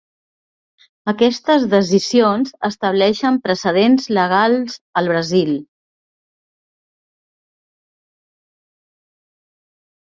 Aquestes 1.11 1.65
decisions 1.73 2.55
estableixen 2.69 3.37
precedents 3.45 4.09
legals 4.17 4.81
al 5.03 5.13
Brasil. 5.13 5.55